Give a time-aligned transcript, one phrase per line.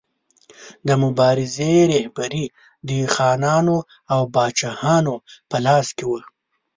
[0.87, 2.45] د مبارزې رهبري
[2.89, 3.77] د خانانو
[4.13, 5.15] او پاچاهانو
[5.49, 6.21] په لاس کې وه.